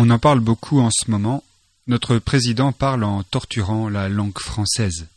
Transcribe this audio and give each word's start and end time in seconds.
On 0.00 0.10
en 0.10 0.20
parle 0.20 0.38
beaucoup 0.38 0.78
en 0.78 0.90
ce 0.92 1.10
moment. 1.10 1.42
Notre 1.88 2.18
président 2.18 2.70
parle 2.70 3.02
en 3.02 3.24
torturant 3.24 3.88
la 3.88 4.08
langue 4.08 4.38
française. 4.38 5.08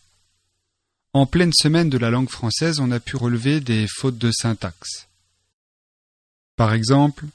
En 1.13 1.27
pleine 1.27 1.53
semaine 1.53 1.91
de 1.91 1.99
la 1.99 2.09
langue 2.09 2.31
française, 2.31 2.79
on 2.79 2.89
a 2.89 2.99
pu 2.99 3.15
relever 3.15 3.59
des 3.59 3.85
fautes 3.87 4.17
de 4.17 4.31
syntaxe. 4.31 5.07
Par 6.55 6.73
exemple, 6.73 7.25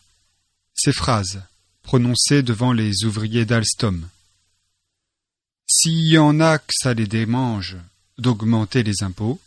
ces 0.75 0.93
phrases 0.93 1.41
prononcées 1.83 2.43
devant 2.43 2.73
les 2.73 3.05
ouvriers 3.05 3.45
d'Alstom. 3.45 4.09
S'il 5.69 6.05
y 6.05 6.19
en 6.19 6.41
a 6.41 6.59
que 6.59 6.75
ça 6.77 6.95
les 6.95 7.07
démange 7.07 7.77
d'augmenter 8.19 8.83
les 8.83 9.05
impôts. 9.05 9.39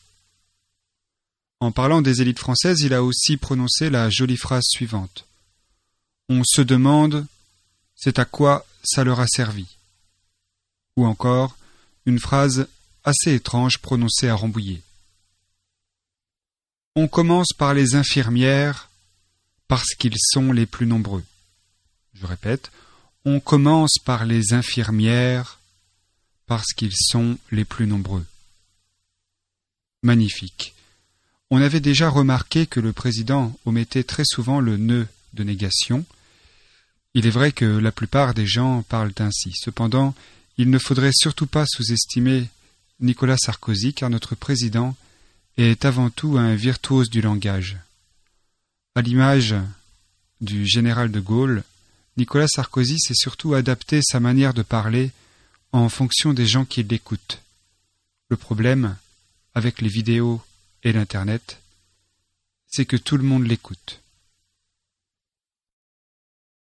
En 1.60 1.74
parlant 1.74 2.02
des 2.02 2.22
élites 2.22 2.40
françaises, 2.40 2.80
il 2.80 2.94
a 2.94 3.04
aussi 3.04 3.36
prononcé 3.36 3.90
la 3.90 4.10
jolie 4.10 4.38
phrase 4.38 4.68
suivante. 4.70 5.26
On 6.30 6.44
se 6.46 6.62
demande 6.62 7.28
c'est 8.00 8.18
à 8.18 8.26
quoi 8.26 8.66
ça 8.82 9.04
leur 9.04 9.20
a 9.20 9.28
servi. 9.28 9.68
Ou 10.96 11.06
encore 11.06 11.58
une 12.06 12.20
phrase 12.20 12.68
assez 13.04 13.34
étrange 13.34 13.80
prononcée 13.80 14.30
à 14.30 14.36
Rambouillet. 14.36 14.82
On 16.96 17.08
commence 17.08 17.54
par 17.54 17.74
les 17.74 17.96
infirmières 17.96 18.90
parce 19.68 19.94
qu'ils 19.96 20.18
sont 20.18 20.52
les 20.52 20.66
plus 20.66 20.88
nombreux. 20.88 21.24
Je 22.14 22.26
répète, 22.26 22.72
on 23.26 23.40
commence 23.40 23.98
par 24.04 24.26
les 24.26 24.54
infirmières 24.54 25.60
parce 26.48 26.74
qu'ils 26.74 26.96
sont 26.96 27.38
les 27.52 27.66
plus 27.66 27.86
nombreux. 27.86 28.26
Magnifique. 30.04 30.74
On 31.52 31.62
avait 31.62 31.82
déjà 31.82 32.10
remarqué 32.10 32.66
que 32.66 32.80
le 32.80 32.94
président 32.94 33.58
omettait 33.66 34.04
très 34.04 34.24
souvent 34.26 34.60
le 34.60 34.78
nœud 34.78 35.08
de 35.34 35.44
négation. 35.44 36.06
Il 37.20 37.28
est 37.28 37.32
vrai 37.32 37.52
que 37.52 37.66
la 37.66 37.92
plupart 37.92 38.34
des 38.34 38.48
gens 38.48 38.82
parlent 38.84 39.12
ainsi. 39.20 39.52
Cependant, 39.54 40.16
il 40.58 40.70
ne 40.70 40.80
faudrait 40.80 41.12
surtout 41.14 41.48
pas 41.48 41.66
sous-estimer 41.68 42.48
Nicolas 43.02 43.36
Sarkozy, 43.36 43.94
car 43.94 44.10
notre 44.10 44.36
président 44.36 44.96
est 45.58 45.84
avant 45.84 46.10
tout 46.12 46.38
un 46.38 46.56
virtuose 46.56 47.10
du 47.10 47.20
langage. 47.20 47.76
À 48.96 49.02
l'image 49.02 49.54
du 50.40 50.66
général 50.66 51.12
de 51.12 51.20
Gaulle, 51.20 51.66
Nicolas 52.16 52.48
Sarkozy 52.48 52.98
s'est 53.00 53.14
surtout 53.16 53.54
adapté 53.54 54.00
sa 54.02 54.22
manière 54.22 54.54
de 54.54 54.62
parler 54.62 55.12
en 55.74 55.90
fonction 55.90 56.32
des 56.32 56.48
gens 56.48 56.64
qui 56.64 56.84
l'écoutent. 56.84 57.42
Le 58.30 58.38
problème, 58.38 58.96
avec 59.56 59.82
les 59.82 59.90
vidéos 59.90 60.42
et 60.84 60.94
l'Internet, 60.94 61.60
c'est 62.68 62.86
que 62.86 62.96
tout 62.96 63.18
le 63.18 63.24
monde 63.24 63.46
l'écoute. 63.46 64.00